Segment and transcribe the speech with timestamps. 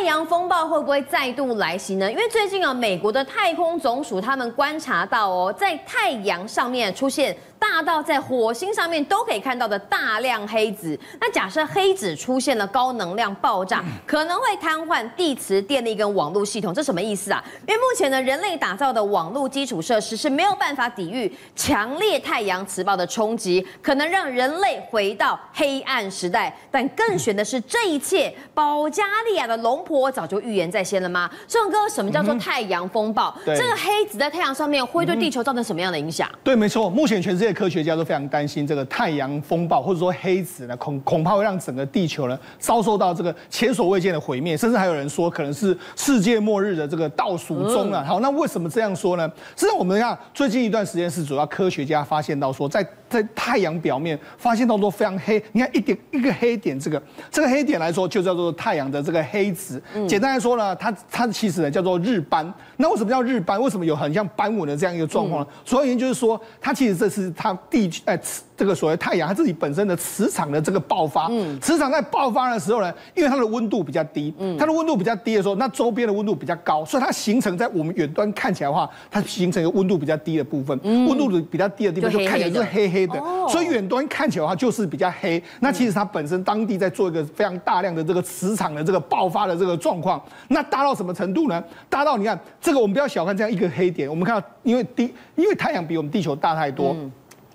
[0.00, 2.10] 太阳风暴会不会再度来袭呢？
[2.10, 7.36] 因为最近啊，美国的太空总署他们观察到哦，在太阳上面出现。
[7.60, 10.98] 大到在火星上面都可以看到的大量黑子。
[11.20, 17.44] 那假设黑子出现了高能量爆炸，可能会瘫痪地磁电力跟网络系统，这什么意思啊？
[17.68, 26.56] 因为目前呢，人类打造的网络基础设施是没有办法抵御强烈太阳磁暴的冲击，可能让人类回到黑暗时代。
[26.70, 31.30] 但更悬的是，这一切保加利亚的龙婆早就预言在先了吗？
[31.46, 33.36] 胜哥，什么叫做太阳风暴？
[33.44, 36.26] 这个黑子在太阳上面会对地球造成什么样的影响？
[36.42, 37.49] 对，没错，目前全世界。
[37.52, 48.04] 科学家都非常担心这个太阳风暴，或者说黑子呢，恐恐怕会让整个地球呢遭受到这个前所未见的毁灭，甚至还有人说可能是世界末日的这个倒数中啊。
[48.06, 49.30] 好，那为什么这样说呢？
[49.56, 59.82] 实际上我们看最近一段时间是主要科学家发现到说，在在太阳表面发现到都非常黑，你看一点一个黑点，这个这个黑点来说就叫做太阳的这个黑子。
[60.08, 62.50] 简单来说呢，它它其实呢叫做日斑。
[62.76, 63.60] 那为什么叫日斑？
[63.60, 65.46] 为什么有很像斑纹的这样一个状况呢？
[65.64, 68.18] 主要原因就是说，它其实这是它地哎。
[68.60, 83.14] 这个所谓太阳，它自己本身的磁场的这个爆发，嗯，磁场在爆发的时候呢，因为它的温度比较低，嗯，它的温度比较低的时候，那周边的温度比较高，所以它形成在我们远端看起来的话，它形成一个温度比较低的部分，嗯，温度比较低的地方就看起来是黑黑的，
[83.48, 85.42] 所以远端看起来的话就是比较黑。
[85.60, 91.64] 那其实它本身当地在做一个非常大量的这个磁场的这个爆发的这个状况，那大到什么程度呢？
[91.88, 96.94] 大到你看这个，我们不要小看这样一个黑点，我们看到因为地，因为太阳比我们地球大太多。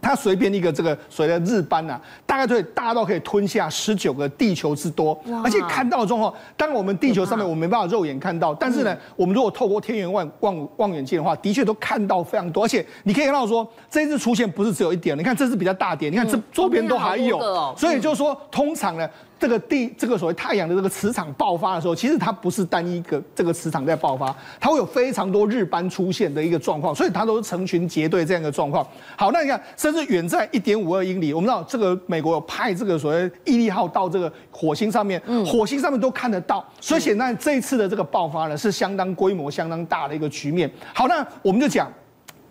[0.05, 17.39] 它随便一个这个所谓的日斑啊，大概就会大到可以吞下十九个地球之多，而且看到的状况，当然我们地球上面我们没办法肉眼看到，但是呢，我们如果透过天元望望望远镜的话，的确都看到非常多，而且你可以看到说，这一次出现不是只有一点，你看这是比较大点，你看这周边都还有，
[17.75, 19.09] 所以就是说通常呢。
[19.45, 28.83] 这个地，这个所谓太阳的这个磁场爆发的时候，其实它不是单一个这个磁场在爆发，它会有非常多日斑出现的一个状况，所以它都是成群结队这样一个状况。
[29.15, 40.67] 好，那你看，甚至远在一点五二英里，我们知道这个美国有派这个所谓毅力号到这个火星上面，火星上面都看得到，所以显然这一次的这个爆发呢，是相当规模、相当大的一个局面。
[40.91, 41.87] 好，那我们就讲。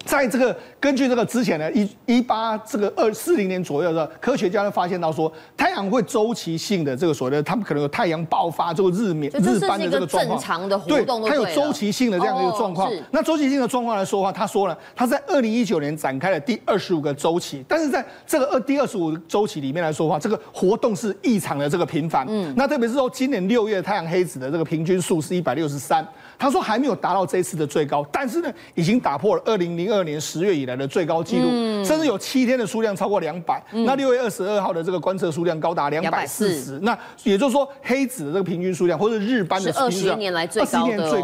[0.04, 10.38] 在这个根据这个之前呢，一一八这个二四零年左右的科学家就发现到说，太阳会周期性的这个所谓的，他们可能有太阳爆发这个日冕日斑的这个状况。
[10.38, 12.90] 正常的活动对，它有周期性的这样的一个状况。
[13.10, 22.26] 那周期性的状况来说的话，他说了，他在二零一九年展开了第二十五个周期，但是在这个二第二十五周期里面来说的话，这个活动是异常的这个频繁。
[22.28, 26.06] 嗯，那特别是说今年六月太阳黑子的这个平均数是一百六十三。
[26.44, 33.84] 他说还没有达到这一次的最高，但是呢，已经打破了二零零二年十月以来的最高纪录，嗯、甚至有七天的数量超过两百、嗯。
[33.86, 36.78] 那六月二十二号的这个观测数量高达两百四十。
[36.80, 40.62] 那也就是说，黑子的这个平均数量，或者日斑的平均数量，二十年来最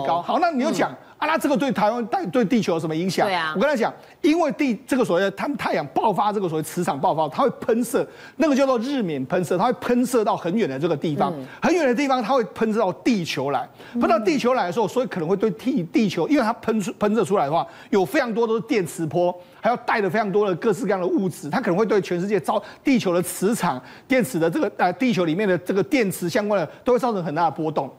[0.07, 0.23] 高。
[0.23, 0.91] 好，那你又讲。
[0.91, 3.27] 嗯啊，那这个对台湾、对对地球有什么影响？
[3.27, 3.93] 对啊，我跟他讲，
[4.23, 13.69] 因为地这个所谓的他们太阳爆发，这个所谓磁场爆发，它会喷射，那个叫做日冕喷射，它会喷射到很远的这个地方，嗯、很远的地方它会喷射到地球来，
[14.01, 27.91] 喷到地球来的时候，所以可能会对地地球，因为它喷出喷射出来的话，有非常多都是电磁波，还要带着非常多的各式各样的物质，它可能会对全世界造地球的磁场、电磁的这个呃地球里面的这个电磁相关的，都会造成很大的波动。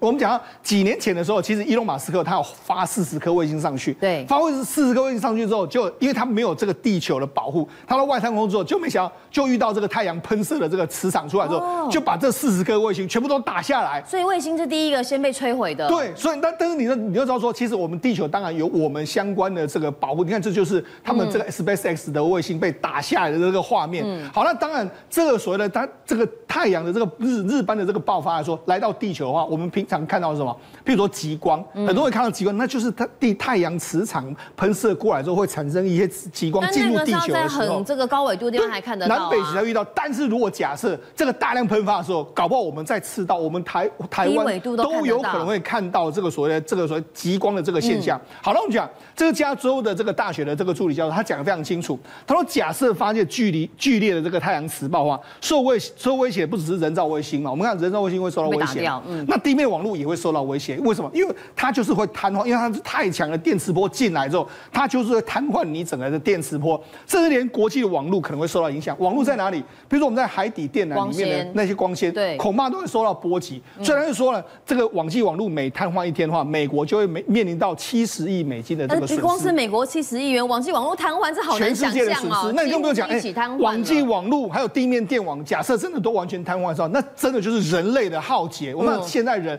[0.00, 14.02] 我们讲到几年前的时候，其实伊隆马斯克他有发四十颗卫星上去，对，发卫四十颗卫星上去之后，就因为他没有这个地球的保护，他到外太空之后就没想到就遇到这个太阳喷射的这个磁场出来之后，就把这四十颗卫星全部都打下来。
[14.06, 15.86] 所以卫星是第一个先被摧毁的。
[15.86, 20.24] 对，所以但但是你你就知道说，其实我们地球当然有我们相关的这个保护。
[20.24, 24.04] 你看，这就是他们这个 SpaceX 的卫星被打下来的这个画面。
[24.32, 30.56] 好，那当然这个所谓的它这个太阳的这个日日斑的这个爆发来说，来到地球的话，我们平常看到什么？
[30.84, 37.76] 譬如说极光，很多人看到极光，那就是它地太阳磁场喷射过来之后，会产生一些极光进入地球的时候。
[37.76, 39.18] 很这个高纬度地方还看得到、啊。
[39.18, 48.18] 南北极才遇到，但是如果假设这个大量喷发的时候，搞不好我们在赤道，我们台台湾都有可能会看到这个所谓的这个所谓极光的这个现象。
[48.18, 51.98] 嗯、好了，我们讲这个加州的这个大学的这个助理教授，他讲的非常清楚。
[52.26, 57.50] 他说，假设发现距离剧烈的这个太阳磁暴的话，受威受威胁不只是人造卫星嘛？
[57.50, 60.78] 我们看人造卫星会受到威胁，嗯，那地面网络也会受到威胁。
[60.80, 61.10] 为什么？
[61.14, 68.96] 因为它就是会瘫痪，因为它是太强的电磁波进来之后，它就是会瘫痪你整个的电磁波，甚至连国际的网络可能会受到影响。
[68.98, 69.60] 网络在哪里？
[69.88, 73.62] 比如说我们在海底电缆里面的那些光纤，对，恐怕都会受到波及。
[73.82, 79.22] 虽然是说了，这个网际网络每瘫痪一天的话，美国就会面面临到七十亿美金的这个损失。
[79.22, 81.92] 光是美国七十亿元网际网络瘫痪，是好难想象哦。
[81.92, 83.20] 全世界的损失，那你更不用讲，哎，
[83.58, 88.74] 网际网络还有地面电网，假设真的都完全瘫痪的时候，那真的就是人类的浩劫。
[88.74, 89.58] 我们现在人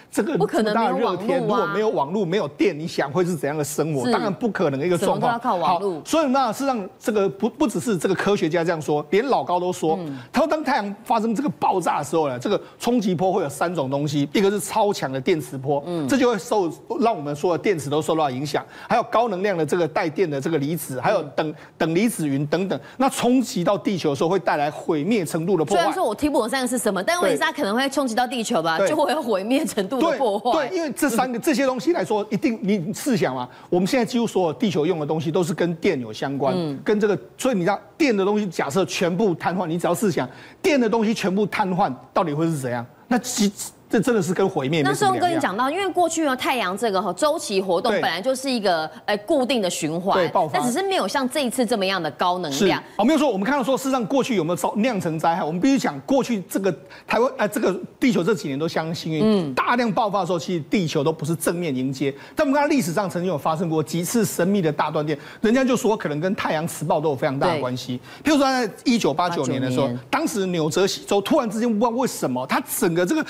[0.11, 4.11] 这个不可能没有网络啊，如果没有网络、没有电，你想会是怎样的生活？
[4.11, 5.21] 当然不可能的一个状况。
[5.21, 6.01] 都要靠网络。
[6.03, 16.69] 所以那是让这个不不只是这个科学家这样说，连老高都说，嗯、他说当太阳发生这个爆炸的时候呢，这个冲击波会有三种东西，一个是超强的电磁波，嗯，这就会受
[16.99, 25.81] 让我们说的电池都受到影响，还有高能量的这个带电的这个离子，还有等等离子云等等，那冲击到地球的时候会带来毁灭程度的破坏。
[25.81, 30.67] 虽然说我听不懂三个是什么，但问题是它可能会冲击到地球吧，就会有毁灭程度的破坏。
[30.67, 40.29] 对，因为这三个这些东西来说，一定你试想嘛，我们现在几乎所有地球用的东西都是跟电有相关，嗯、跟这个，所以你知道电的东西假设全部瘫痪，你只要试想
[40.61, 42.85] 电的东西全部瘫痪，到底会是怎样？
[43.07, 43.51] 那其。
[43.91, 44.81] 这真的是跟毁灭。
[44.81, 52.81] 那时候跟你讲到，因为过去呢，太阳这个周期活动本来就是一个呃固定的循环，对，爆发，但只是没有像这一次这么样的高能量。
[52.95, 55.43] 哦，没有说我们看到说，事实上过去有没有造酿成灾害？
[55.43, 56.73] 我们必须讲，过去这个
[57.05, 62.13] 台湾呃这个地球这几年都相当幸运，嗯，大量爆发的时候，其实地球都不是正面迎接。
[62.35, 67.99] 但我们看到历史上曾经有发生过几次神秘的大断电，人家就说可能跟太阳磁暴都有非常大的关系。
[68.23, 73.25] 譬如说在一九八九年的时候，当时纽泽西州突然之间不知道为什么，它整个这个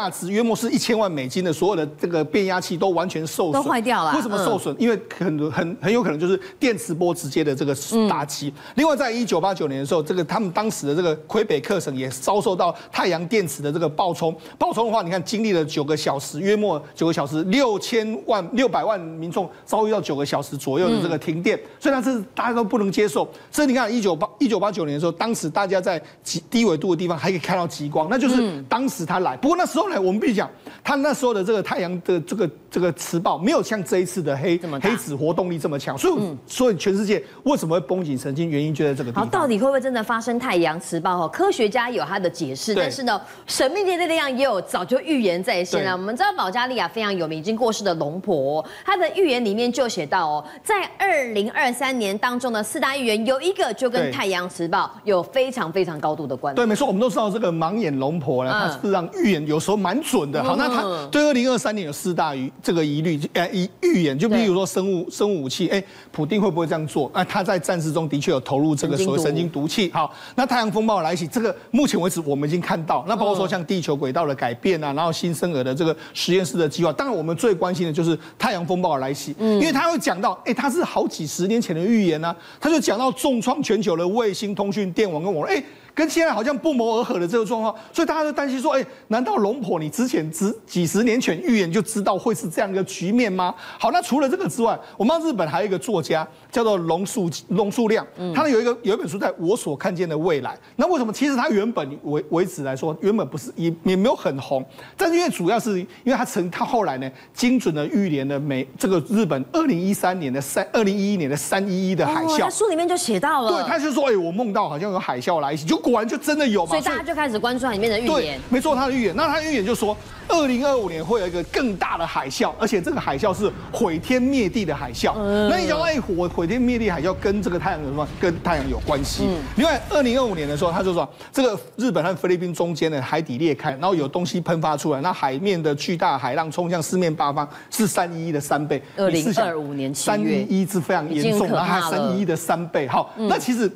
[0.00, 0.80] 价值约莫是一。
[0.80, 4.14] 千万美金的所有的这个变压器都完全受损，都坏掉了。
[4.14, 4.74] 为什么受损？
[4.74, 7.76] 嗯、因为很很很有可能就是电磁波直接的这个
[8.08, 8.48] 打击。
[8.48, 14.34] 嗯、另外，在一九八九年的时候，这个他们当时的这个魁北克省也遭受到太阳电池的这个暴冲。
[14.58, 23.28] 暴冲的话，你看经历了九个小时，约莫九个小时，六千万六百万民众遭遇到九个小时左右的这个停电，虽然是大家都不能接受。
[23.50, 29.36] 所以你看，一九八一九八九年的时候，当时大家在极低纬度的地方还可以看到极光，那就是当时他来。
[29.36, 30.48] 不过那时候呢，我们必须讲。
[30.82, 38.48] 他那时候的这个太阳的这个这个磁暴没有像这一次的黑黑子活动力这么强，所以、嗯、所以全世界为什么会绷紧神经？
[38.48, 39.24] 原因就在这个地方。
[39.24, 41.18] 好，到底会不会真的发生太阳磁暴？
[41.18, 45.92] 哈，科学家有他的解释，但是呢，神秘界的力量也有早就预言在先了。
[45.92, 56.56] 我们知道保加利亚非常有名，已经过世的龙婆，他的预言里面就写到哦，在二零二三年当中的四大预言有一个就跟太阳磁暴有非常非常高度的关系。
[56.56, 60.42] 对，没错，我们都知道这个盲眼龙婆呢，他是让预言有时候蛮准的。
[60.42, 60.70] 好，那。
[60.70, 65.82] 他对二零二三年有四大疑这个疑虑，呃，预预言就比如说生物生物武器，哎，
[66.12, 67.10] 普丁会不会这样做？
[67.12, 69.90] 啊，他在战事中的确有投入这个所谓神经毒气。
[69.92, 76.92] 好，那太阳风暴来袭，这个目前为止我们已经看到，那包括说像地球轨道的改变啊，然后新生儿的这个实验室的计划。
[76.92, 85.60] 当然，我们最关心的就是太阳风暴来袭，因为他会讲到，哎，他是好几十年前的预言啊，他就讲到重创全球的卫星通讯、电网跟网络，哎。
[86.00, 93.54] 跟现在好像不谋而合的这个状况，所以大家都担心说：哎，难道龙婆你之前只几十年前预言就知道会是这样一个局面吗？
[93.78, 100.58] 好，那除了这个之外，我们日本还有一个作家叫做龙树龙树亮，他有一个有一本书在我所看见的未来。
[100.76, 101.12] 那为什么？
[101.12, 104.64] 其实他原本为为止来说，原本不是也也没有很红，
[104.96, 112.38] 但是因为主要是因为他曾他后来呢，精准的预言了美这个日本二零一三年的三二零一一年的三一一的海啸。
[112.38, 115.89] 他书里面就写到了，对，他就说：哎，我梦到好像有海啸来袭，就。
[115.90, 116.70] 果然就真的有嘛？
[116.70, 118.40] 所以大家就开始关注它里面的预言。
[118.48, 119.14] 没错，他的预言。
[119.16, 119.96] 那他预言就说，
[120.28, 125.12] 二零二五年会有一个更大的海啸，而且这个海啸是毁天灭地的海啸。
[125.16, 128.06] 嗯、那你讲哎，火毁天灭地海啸跟这个太阳有什么？
[128.20, 129.24] 跟太阳有关系。
[129.26, 138.82] 嗯、另外，二零二五年的时候，他就说，这个日本和菲律宾中间的海底裂开，然后有东西喷发出来，那海面的巨大海浪冲向四面八方，是三一一的三倍。
[138.96, 142.86] 二零二五年三一一是非常严重，然后还三一一的三倍。
[142.86, 143.70] 好，嗯、那其实。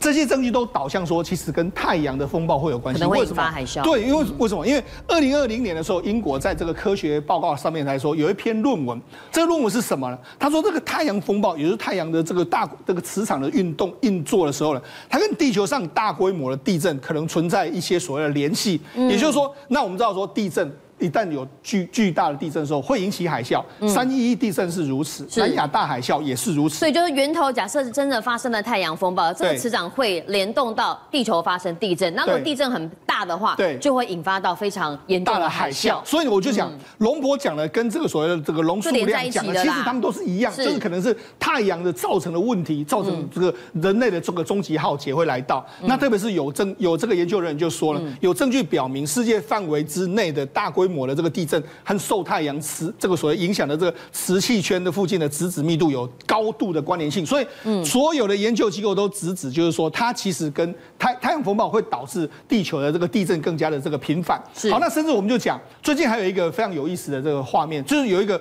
[0.00, 2.98] 这些证据都导向说，其实跟太阳的风暴会有关系。
[2.98, 3.82] 可能会引发海啸。
[3.82, 4.66] 对，因为为什么？
[4.66, 9.00] 因为二零二零年的时候，英国在这个科学报告上面来说，有一篇论文。
[9.30, 10.18] 这个论文是什么呢？
[10.38, 18.80] 他说，这个太阳风暴，也就是太阳的这个大这个磁场的运动运作的时候呢，它跟地球上大规模的地震可能存在一些所谓的联系。
[18.94, 20.74] 也就是说，那我们知道说地震。
[21.00, 23.62] 一旦有巨巨大的地震的时候，会引起海啸。
[23.88, 26.76] 三一一地震是如此，南亚大海啸也是如此。
[26.76, 32.14] 所以就是源头，假设是真的发生了太阳风暴，这个磁场会联动到地球发生地震。
[32.14, 36.04] 那如果地震很大的话，对，就会引发到非常严重的海啸。
[36.04, 45.64] 所以我就讲，龙婆讲的跟这个所谓的这个龙树亮讲的，其实他们都是一样，就是可能是太阳的造成的问题，造成这个人类的这个终极浩劫会来到。
[45.82, 57.46] 那特别是有证有这个研究人员就说了，有证据表明世界范围之内的大规模的这个地震和受太阳磁这个所谓影响的这个磁气圈的附近的质子密度有高度的关联性，所以
[57.84, 64.42] 所有的研究机构都直指，就是说它其实跟太太阳风暴会导致地球的这个地震更加的这个频繁。
[64.70, 68.40] 好，那甚至我们就讲，最近还有一个非常有意思的这个画面，就是有一个。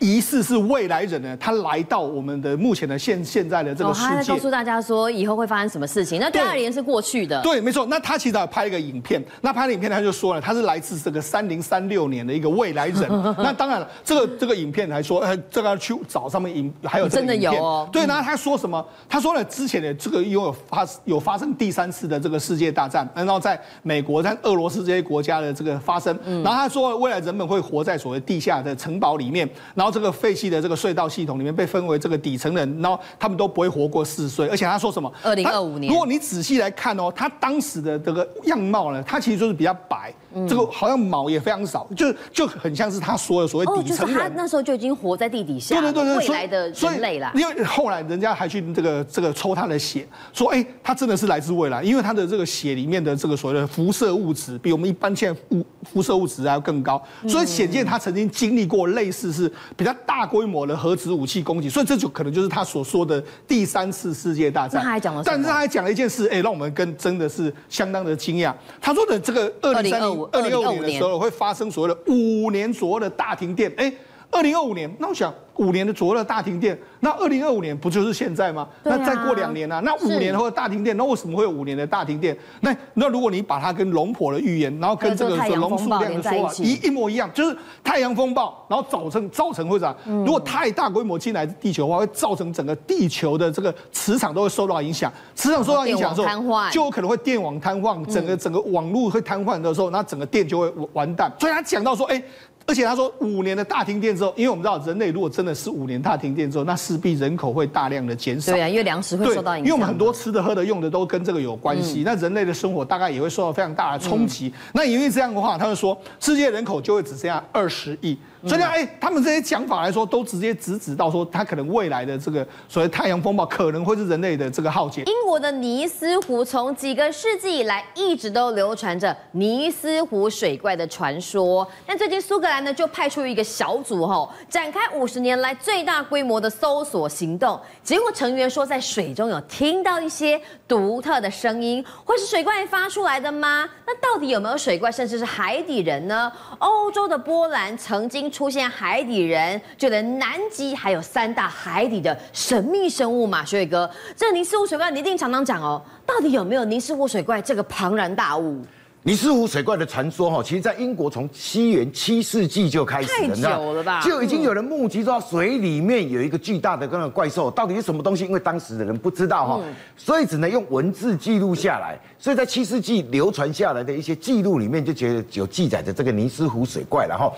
[0.00, 6.18] 疑似是未来人呢，他来到我们的目前的现现在的这个世界，他告诉大家说以后会发生什么事情。
[6.18, 7.86] 那对他而言是过去的，对，没错。
[7.86, 13.08] 那他其实还拍了一个影片，那拍了影片他就说了，他是来自这个三零三六年的一个未来人。
[13.38, 17.88] 那当然了，这个这个影片还说，呃，这个要去找上面影还有真的有哦。
[17.92, 18.82] 对，那他说什么？
[19.08, 30.76] 他说了，之前的这个因为有发有发生第三次的这个世界大战，然后在美国、在俄罗斯这些国家的这个发生，然后他说未来人们会活在所谓地下的城堡里面，然后这个废弃的这个。
[30.80, 35.12] 隧道系统里面被分为这个底层人，然后他们都不会活过四岁，而且他说什么？
[35.22, 35.92] 二零二五年。
[35.92, 40.10] 如果你仔细来看哦，他当时的这个样貌呢，他其实就是比较白。
[40.32, 44.16] 嗯、这个好像毛也非常少，就就很像是他说的所谓底层人。
[44.16, 45.80] 哦、就是他那时候就已经活在地底下。
[45.80, 47.32] 对对对对，未来的人类啦。
[47.34, 63.18] 因为后来人家还去这个这个抽他的血，说哎，他真的是来自未来，因为他的这个血里面的这个所谓的辐射物质比我们一般现在辐辐射物质还要更高，所以显见他曾经经历过类似是比较大规模的核子武器攻击，所以这就可能就是他所说的
[63.48, 64.82] 第三次世界大战。
[64.82, 68.52] 他还讲了，但是他还讲了一件事，哎，让我们跟真的是相当的惊讶。
[68.78, 70.92] 他说的这个二零二五二零二五年的。
[70.98, 73.90] 时候会发生所谓的五年左右的大停电，哎，
[74.30, 78.66] 二零二五年，那我想五年的左右的大停电，那二零二五年不就是现在吗？
[78.84, 82.36] 那再过两年啊，那五年后的大停电，那为什么会有五年的大停电？
[82.60, 89.96] 那那如果你把它跟龙婆的预言，然后跟这个龙数量的说法一一模一样，就是太阳风暴，然后造成造成会怎样？
[90.24, 101.30] 如果太大规模进来地球的话，会造成整个地球的这个磁场都会受到影响，磁场受到影响之后，就有可能会电网瘫痪，整个整个网络会瘫痪的时候，那整个电就会完蛋。
[101.38, 102.22] 所以他讲到说，哎。
[102.66, 108.52] 而且他说五年的大停电之后，因为我们知道人类如果真的是五年大停电之后，那势必人口会大量的减少。
[108.52, 109.66] 对啊，因为粮食会受到影响。
[109.66, 114.48] 因为我们很多吃的、喝的、用的都跟这个有关系，嗯、那人类的生活大概也会受到非常大的冲击。
[114.48, 118.16] 嗯、那因为这样的话，他就说世界人口就会只剩下二十亿。
[118.46, 125.02] 所以呢，哎，他们这些讲法来说，都直接直指到说，他可能未来的这个所谓太阳风暴可能会是人类的这个浩劫。
[125.02, 131.68] 英国的尼斯湖从几个世纪以来一直都流传着尼斯湖水怪的传说。
[131.84, 137.60] 但最近苏格兰呢，就派出一个小组吼，展开五十年来最大规模的搜索行动。
[137.82, 143.68] 结果成员说，在水中有听到一些独特的声音，会是水怪发出来的吗？
[143.86, 146.32] 那到底有没有水怪，甚至是海底人呢？
[146.58, 148.29] 欧洲的波兰曾经。
[148.30, 158.62] 出现海底人，就连南极还有三大海底的神秘生物嘛，学伟哥，这个尼斯湖水怪你一定常常讲哦，到底有没有尼斯湖水怪这个庞然大物？
[159.02, 164.02] 尼斯湖水怪的传说哈，其实在英国从西元七世纪就开始了，太久了吧？
[164.02, 168.26] 就已经有人目击到水里面有一个巨大的那个怪兽，到底是什么东西？
[168.26, 169.60] 因为当时的人不知道哈，
[169.96, 171.98] 所以只能用文字记录下来。
[172.18, 177.32] 所以在七世纪流传下来的一些记录里面，就觉得有记载着这个尼斯湖水怪，然后。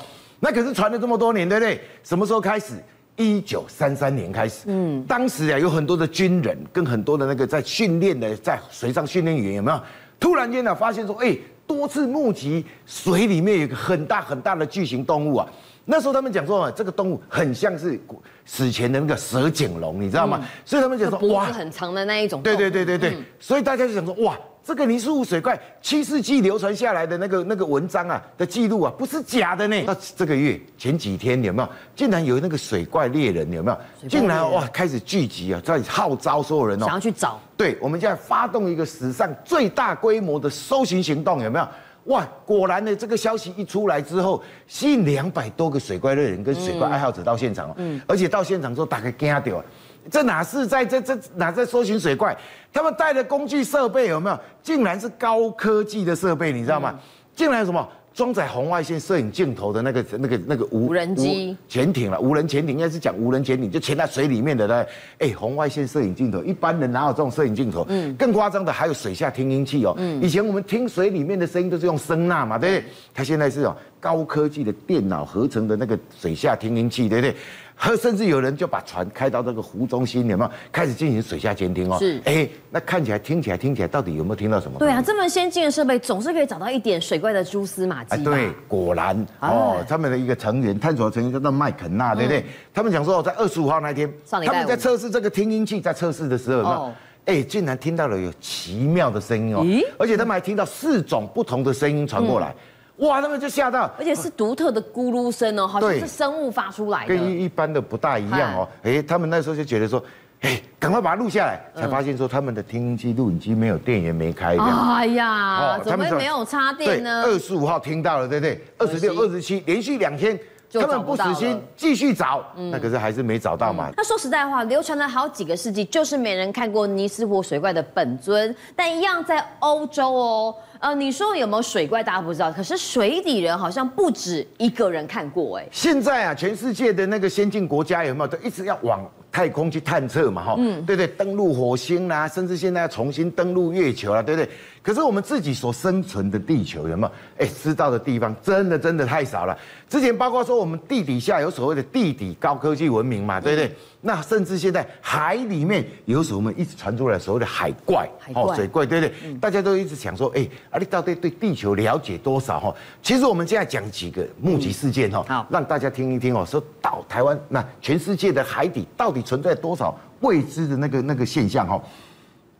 [0.44, 1.80] 那可是传了这么多年，对不对？
[2.02, 2.74] 什么时候开始？
[3.14, 4.64] 一九三三年开始。
[4.66, 9.80] 嗯，当时啊，有很多的军人跟很多的那个在训练的在水上训练员有没有？
[10.18, 15.46] 突然间呢，发现说，哎，多次目击水里面有一个很大很大的巨型动物啊。
[15.84, 18.00] 那时候他们讲说，这个动物很像是
[18.44, 20.40] 史前的那个蛇颈龙，你知道吗？
[20.42, 22.42] 嗯、所以他们讲说，哇，很长的那一种。
[22.42, 23.10] 对对对对对。
[23.10, 24.36] 嗯、所以大家就想说，哇。
[24.64, 29.76] 这个尼斯湖水怪七世纪流传下来的那个那个文章啊的记录啊，不是假的呢。
[29.84, 31.68] 那这个月前几天有没有？
[31.96, 34.08] 竟然有那个水怪猎人有没有？
[34.08, 37.40] 竟然哇开始聚集啊，在号召所有人哦，想要去找。
[37.56, 41.68] 对，我们现在发动一个史上最大规模的搜寻行动，有没有？
[42.06, 47.74] 哇，果然呢，这个消息一出来之后，吸引两百多个水怪猎人跟水怪爱好者到现场哦。
[47.76, 48.00] 嗯。
[48.08, 49.64] 而且到现场之后，大概惊掉了。
[50.10, 52.36] 这哪是在这这哪在搜寻水怪？
[52.72, 54.38] 他们带的工具设备有没有？
[54.62, 56.98] 竟然是高科技的设备，你知道吗？
[57.34, 62.20] 竟然有什么装载红外线摄影镜头的那个那个那个无无人机潜艇了？
[62.20, 64.84] 无人潜艇应该是讲无人潜艇，就潜在水里面的呢。
[65.18, 67.86] 哎，红外线摄影镜头，一般人哪有这种摄影镜头？
[67.88, 69.94] 嗯，更夸张的还有水下听音器哦。
[69.96, 72.92] 嗯，以前我们听水里面的声音都是用声呐嘛，对不对？
[73.14, 77.36] 它现在是哦高科技的电脑合成的那个水下听音器，对不对？
[77.82, 81.98] 和 甚至有人就把船开到这个湖中心，有没有开始进行水下监听哦？
[81.98, 84.78] 是，哎，那看起来、听起来、听起来，到底有没有听到什么？
[84.78, 88.22] 对啊，这么先进的设备，总是可以找到一点水怪的蛛丝马迹。
[88.22, 92.44] 对，果然哦，他们的一个成员，探索的成员叫做麦肯纳，对不对？
[92.72, 96.92] 他们讲说，在二十五号那天，他们在测试这个听音器，在测试的时候，有没有？
[97.24, 99.64] 哎，竟然听到了有奇妙的声音哦，
[99.98, 102.54] 而且他们还听到四种不同的声音传过来。
[102.98, 108.68] 哇，他们就吓到，而且是独特的咕噜声哦，好像是生物发出来的，跟一一般的不大一样哦。
[108.82, 110.02] 哎，他们那时候就觉得说，
[110.42, 114.56] 哎，赶快把它录下来，才发现说他们的听音机、录影机没有电源没开。
[114.56, 117.22] 哎呀，怎么会没有插电呢？
[117.24, 118.64] 二十五号听到了，对不对？
[118.78, 120.38] 二十六、二十七，连续两天
[120.80, 123.90] 他们不死心，继续找，那可是还是没找到嘛。
[123.96, 130.54] 那说实在话，流传了好几个世纪，就是没人看过尼斯湖水怪的本尊，但一样在欧洲哦。
[130.78, 132.02] 呃，你说有没有水怪？
[132.02, 135.66] 大家不知道，可是水底人好像不止一个人看过哎。
[135.70, 140.42] 现在啊，全世界的那个先进国家有没有都一直要往太空去探测嘛？
[140.42, 144.50] 哈，嗯，对对，登陆火星啦，甚至现在要重新登陆月球啦，对不对？
[144.82, 147.12] 可是我们自己所生存的地球有没有？
[147.38, 149.56] 哎，知道的地方真的真的太少了。
[149.88, 153.74] 之前包括说我们地底下有所谓的地底高科技文明嘛，对不对？
[154.00, 156.36] 那甚至现在海里面有什么？
[156.38, 159.34] 我们一直传出来所谓的海怪、哦水怪，对不对？
[159.34, 162.58] 大家都一直想说，哎，啊，你到底对地球了解多少？
[162.58, 166.44] 哈，其实我们现在讲几个目击事件哈，好，让大家听一听哦。
[166.44, 171.68] 说到台湾，那全世界的海底到底存在多少未知的那个那个现象？
[171.68, 171.80] 哈。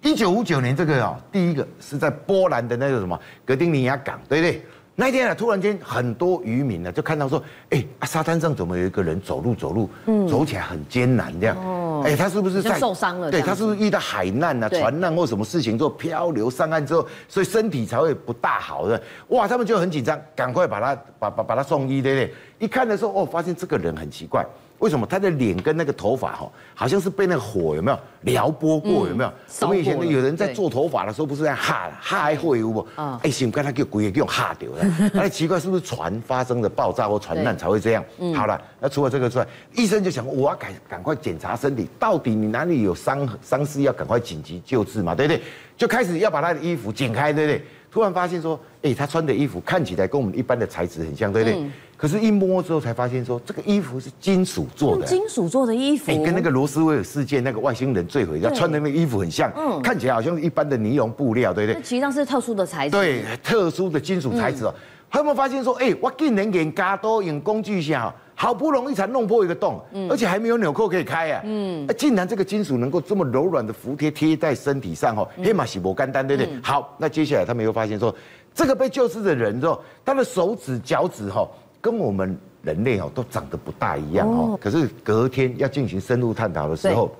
[0.02, 4.62] 一九五九年，这个啊，第一个是在波兰的那个什么格丁尼亚港，对不对？
[4.94, 11.56] 那一天啊，突然间很多渔民呢就看到说，哎，沙滩上怎么有一个人走路走路，嗯走起来很艰难这样？
[11.56, 13.30] 哦，哎，他是不是在受伤了？
[13.30, 19.00] 对，他是不是遇到海难啊、船难或什么事情之后漂流上岸之后，所以身体才会不大好的？
[19.28, 22.34] 哇，他们就很紧张，赶快把他把把把他送医，对不对？
[22.58, 24.44] 一看的时候，哦，发现这个人很奇怪。
[24.82, 29.06] 为什么他的脸跟那个头发哈，好像是被那个火有没有撩拨过？
[29.06, 29.32] 有没有？
[29.60, 32.84] 我们以前有人在做头发的时候，不是在哈哈会有不？
[32.96, 35.10] 啊，哎，行，刚才给鬼也给我哈掉了。
[35.14, 38.04] 那，奇怪，是不是船发生的爆炸或船难才会这样？
[38.34, 39.46] 好了，那除了这个之外，
[39.76, 45.40] 医生就想，我要赶赶快检查身体，到底你哪里有伤伤势，要赶快紧急救治嘛，对不对？
[45.76, 47.64] 就开始要把他的衣服剪开，对不对？
[47.88, 51.70] 突然发现说，哎，他穿的衣服看起来跟我们一般的材质很像，对不对？
[52.02, 61.80] 可是，一摸之后才发现，说这个衣服是金属做的，金属做的衣服，哎，跟那个罗斯威尔事件那个外星人坠毁，他穿的那个衣服很像，嗯，看起来好像是一般的尼龙布料，对不对？
[61.80, 64.74] 实际上是特殊的材质，对，特殊的金属材质哦。
[65.08, 69.80] 他有没有发现说，哎，我竟然给加多用工具下，好不容易才弄破一个洞，
[70.10, 76.52] 而且还没有纽扣可以开啊，嗯，竟然这个金属能够这么柔软的服帖贴在身体上，哈，黑马洗不干单，对不对？
[76.64, 78.12] 好，那接下来他们又发现说，
[78.52, 81.46] 这个被救治的人之后，他的手指、脚趾，哈，
[81.82, 82.38] 跟我们。
[82.64, 84.56] 人类哦，都长得不大一样哦。
[84.62, 87.10] 可是隔天要进行深入探讨的时候，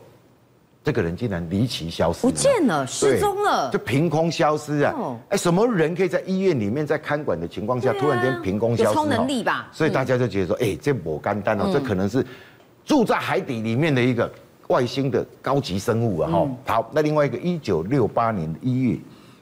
[0.85, 5.19] 这个人竟然离奇消失，不见了，失踪了，就凭空消失啊！
[5.31, 8.95] 哎，什么人可以在医院里面在看管的情况下，突然间凭空消失？
[8.95, 9.69] 超能力吧？
[9.73, 12.25] 所以大家就觉得说，哎，这不干单哦，这可能是
[12.85, 14.31] 住在海底里面的一个
[14.69, 16.31] 外星的高级生物啊！
[16.31, 18.97] 哈，好，那另外一个，一九六八年一月，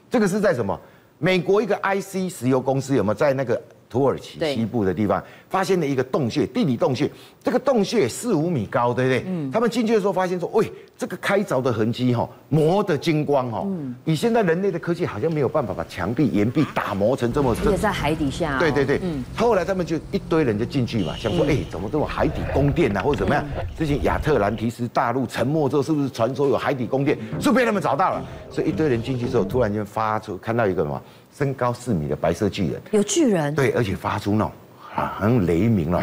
[0.09, 0.81] 这个是在什么？
[1.19, 3.61] 美国一个 IC 石油公司有没有在那个？
[3.91, 7.11] 土耳其西部的地方发现了一个洞穴，地理洞穴。
[7.43, 9.25] 这个洞穴四五米高，对不对？
[9.27, 9.51] 嗯。
[9.51, 13.63] 他们进去的时候发现说，喂，这个开凿的痕迹哈，磨得精光哈。
[13.67, 13.93] 嗯。
[14.05, 17.73] 以现在人类的科技，好像没有办法把墙壁、岩壁打磨成这么深。
[17.73, 18.59] 也在海底下。
[18.61, 19.01] 对对对。
[19.03, 19.25] 嗯。
[19.35, 23.45] 后来他们就一堆人就进去嘛，想说，哎，怎么这种海底宫殿啊，或者怎么样？
[23.77, 27.19] 之前亚特兰提斯大陆沉没之后，是不是传说有海底宫殿？
[27.41, 28.23] 是被他们找到了。
[28.51, 31.03] 所以一堆人进去之后，突然间发出看到一个什么？
[31.41, 34.53] 身高四米的白色巨人，有巨人，对，而且发出那种
[34.95, 35.99] 啊，很雷鸣了，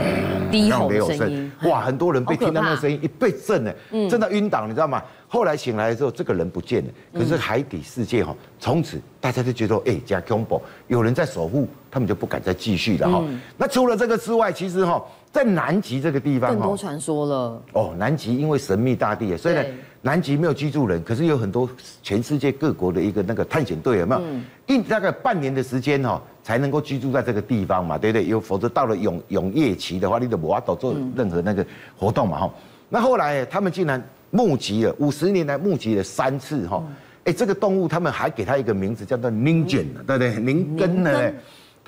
[0.50, 3.72] 低吼声音，哇，很多人被听到那个声音一被震呢，
[4.10, 5.00] 震到晕倒，你知道吗？
[5.28, 13.24] 后来醒来的时候，这个人不见了，可是海底世界哈，从此大家就觉得哎，加恐怖，有人在守护，他们就不敢再继续了哈。
[13.58, 15.06] 那除了这个之外，其实哈，
[15.38, 17.64] 在南极这个地方，更多传说了。
[17.74, 19.64] 哦，南极因为神秘大地啊，虽然
[20.02, 21.70] 南极没有居住人，可是有很多
[22.02, 24.22] 全世界各国的一个那个探险队有没有？
[24.66, 28.28] 一大概半年的时间哈，才能够居住在这个地方嘛，对不对？
[28.28, 31.64] 有否则到了永永夜期的话，你都无法度做任何那个
[31.96, 32.54] 活动嘛哈。
[32.90, 34.04] 那后来他们竟然。
[34.30, 36.84] 募集了五十年来募集了三次哈，
[37.24, 40.36] 哎，这个动物他们还给它一个名字叫做宁卷，对不对？
[40.36, 41.32] 宁根呢？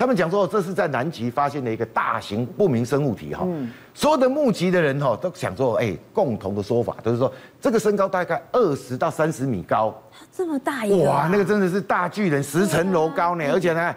[0.00, 3.46] 他们讲说这是在南极发现的一个大型不明生物体哈。
[3.92, 9.94] 所有的目击的人哈都想说，哎，共同的说法都是说这个身高大概二十到三十米高，
[10.32, 13.94] 这么大一个哇，那个真的是大巨人，十层楼高呢，而且呢，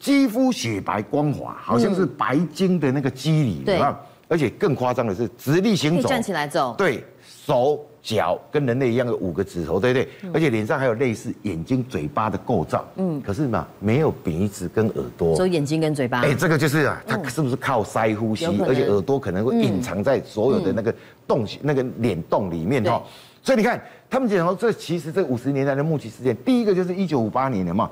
[0.00, 3.78] 肌肤雪白光滑，好像是白金的那个肌理，对。
[3.78, 3.96] 吧？
[4.26, 7.04] 而且更夸张的是直立行走，站起来走，对。
[7.46, 10.08] 手脚跟人类一样有五个指头，对不对？
[10.22, 12.86] 嗯、而且脸上还有类似眼睛、嘴巴的构造。
[12.96, 15.34] 嗯，可是嘛，没有鼻子跟耳朵。
[15.36, 16.20] 只有眼睛跟嘴巴。
[16.20, 18.46] 哎，这个就是啊，它是不是靠腮呼吸？
[18.66, 20.94] 而且耳朵可能会隐藏在所有的那个
[21.26, 23.02] 洞、嗯、那个脸洞里面哈。
[23.42, 27.90] 所以你看，他们讲说，这其实这五十年来的目击事件，第一个就是一九五八年的嘛，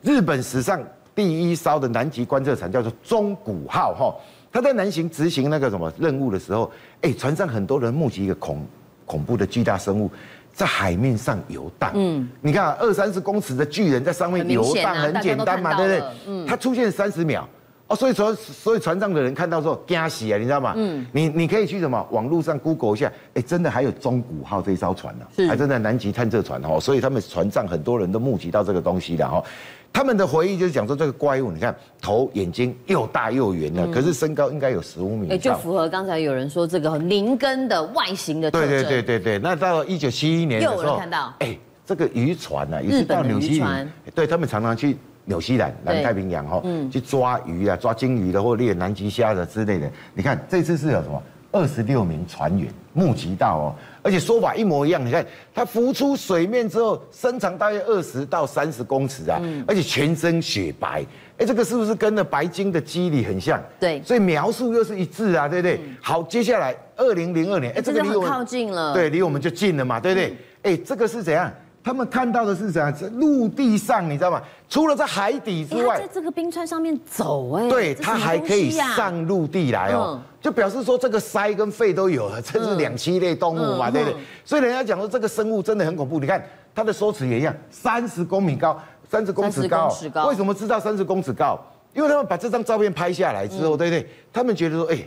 [0.00, 0.82] 日本史上
[1.14, 4.14] 第一艘的南极观测船叫做中古号哈，
[4.50, 6.70] 他在南行执行那个什么任务的时候，
[7.02, 8.66] 哎，船上很多人目击一个恐。
[9.04, 10.10] 恐怖的巨大生物
[10.52, 11.90] 在海面上游荡。
[11.94, 16.02] 嗯，你看二三十公尺的巨人在上面游荡，很简单嘛，对不对？
[16.26, 17.48] 嗯，它出现三十秒，
[17.86, 20.72] 哦，所以说，所以船上的人看到之后惊喜啊，你知道吗？
[20.74, 29.44] 嗯，你你可以去什么网络上 Google 一下，哎，真的还有中古号这一艘船呢，还真的南极探测船哦，所以他们船上很多人都目击到这个东西的哦。
[29.92, 35.28] 他们的回忆就是讲说这个怪物，你看头眼睛又大又圆的，可是身高应该有十五米。
[35.30, 38.50] 哎，就符合刚才有人说这个灵根的外形的。
[38.50, 44.96] 对对对对对，那到一九七一年的时候，又有人看到，哎，这个渔船呢，也是到纽西兰，对他们常常去。
[45.24, 49.90] 纽西兰、南太平洋哈，去抓鱼啊，抓鲸鱼的，或猎南极虾的之类的。
[50.14, 51.22] 你看这次是有什么？
[51.52, 55.06] 二十六名船员目击到哦，而且说法一模一样。
[55.06, 61.06] 你看它浮出水面之后，身长大约二十到三十公尺啊，而且全身雪白。
[61.38, 63.62] 哎，这个是不是跟那白鲸的肌理很像？
[63.78, 65.80] 对，所以描述又是一致啊，对不对？
[66.00, 70.36] 好，接下来二零零二年，哎，这个离我们靠近了，对，离我们就近了嘛，对不对？
[70.64, 71.48] 哎，这个是怎样？
[71.84, 72.92] 他们看到的是怎样？
[72.92, 74.42] 在陆地上，你知道吗？
[74.68, 84.18] 除了在海底之外，在这个冰川上面走，哎，对，它还可以上陆地来哦，就表示说这个鳃跟肺都有了，这是两栖类动物嘛，对不对？
[84.44, 86.18] 所以人家讲说这个生物真的很恐怖。
[86.18, 89.88] 你看它的说辞也一样，三十公米高，三十公尺高。
[90.28, 91.60] 为什么知道三十公尺高？
[91.92, 94.08] 因为他们把这张照片拍下来之后，对不对？
[94.32, 94.98] 他们觉得说，哎。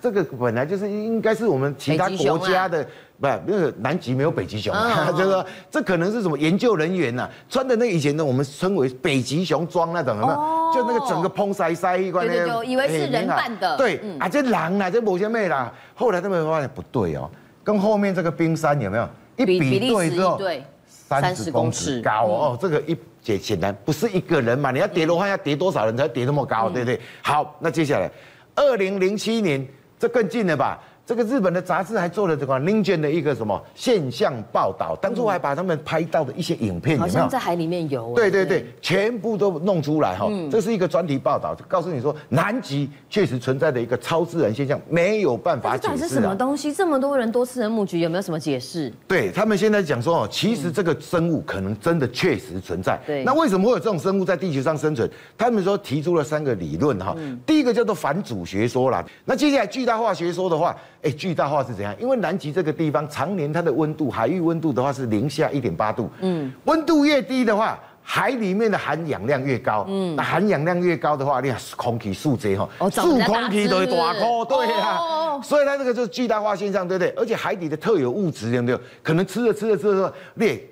[0.00, 2.86] 这个本来就是应该是我们其他国家的，
[3.20, 10.72] 不，那个南极没有北极熊啊， 就是说这可能是什么研究人员呐，穿的那以前的我们称为北极熊装那种，有没有？
[10.74, 13.76] 就那个整个蓬塞塞一块那个，以为是人扮的。
[13.76, 17.30] 对，啊，这狼啊，这某些妹啦，后来他们发现不对哦，
[17.62, 20.40] 跟后面这个冰山有没有一比对之后，
[20.86, 27.00] 三十公尺高哦，这个一解显然不是一个人嘛，你要叠的话要叠多少人才叠那么高，对不对？
[27.22, 28.10] 好，那接下来。
[28.56, 29.66] 二零零七年，
[29.98, 30.78] 这更近了吧？
[31.06, 37.12] 这个日本的杂志还做了这个 Ningen 的一个什么现象报道，当初还把他们拍到的一些影片，有没有？
[37.12, 38.14] 好像在海里面游。
[38.16, 40.30] 对对对，全部都弄出来哈。
[40.50, 45.98] 这是一个专题报道，告诉你说南极确实存在的一个超自然现象，没有办法解释。
[45.98, 46.72] 这是什么东西？
[46.72, 48.90] 这么多人多次人目击，有没有什么解释？
[49.06, 52.98] 对他们现在讲说哦，其实这个生物可能真的确实存在。
[53.06, 53.22] 对。
[53.24, 55.10] 那为什么会有这种生物在地球上生存？
[55.36, 57.14] 他们说提出了三个理论哈。
[57.44, 59.04] 第一个叫做反祖学说啦。
[59.26, 60.74] 那接下来巨大化学说的话。
[61.04, 61.94] 哎，巨大化是怎样？
[62.00, 66.10] 因为南极这个地方常年它的温度，海域温度的话是零下一点八度。
[66.20, 69.84] 嗯，温度越低的话，海里面的含氧量越高。
[69.86, 74.98] 嗯，那含氧量越高的话，你看空气素质哈，素空气都会大颗，对呀。
[75.42, 77.12] 所以它这个就是巨大化现象，对不对？
[77.16, 78.80] 而且海底的特有物质有没有？
[79.02, 80.64] 可能吃着吃着吃着裂。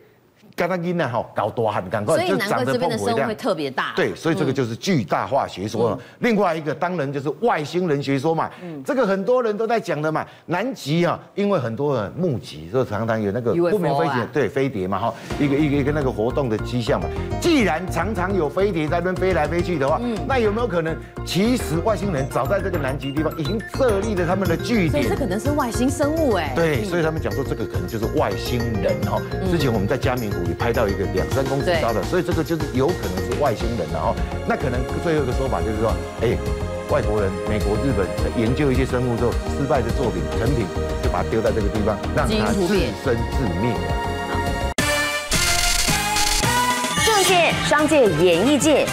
[0.54, 1.08] 嘎达音呢？
[1.08, 3.92] 哈，搞多很赶快就长得澎湖一样，会特别大。
[3.96, 5.98] 对，所以这个就是巨大化学说了。
[6.18, 8.50] 另外一个当然就是外星人学说嘛。
[8.62, 10.26] 嗯，这个很多人都在讲的嘛。
[10.46, 17.08] 南极啊，因为很多人目击，说常常有那个不明飞行，对，飞碟嘛，哈，一个一个一个那个活动的迹象嘛。
[17.40, 25.08] 既然常常有飞碟在那边飞来飞去的话，那有没有可能，其实外星人早在这个南极地方已经设立了他们的据点？
[25.08, 26.52] 这可能是外星生物哎。
[26.54, 29.18] 对，所以他们讲说这个可能就是外星人哈。
[29.50, 30.41] 之前我们在嘉明湖。
[30.46, 36.36] 你拍到一个两三公尺高的，所以这个就是有可能是外星人，了哦那可能最后一个说法就是说，哎，
[36.90, 40.66] 外国人、美国、日本研究一些生物之后，失败的作品成品，
[41.02, 42.66] 就把它丢在这个地方，让它自
[43.02, 43.74] 生自灭。
[47.06, 48.86] 政界、商界、演艺界，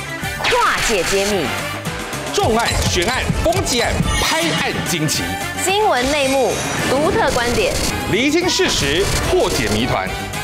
[0.44, 1.46] 跨界揭秘，
[2.34, 5.24] 重案、悬案、攻击案、拍案惊奇，
[5.64, 6.52] 新闻内幕、
[6.90, 7.74] 独特观点，
[8.12, 10.08] 厘清事实，破解谜团。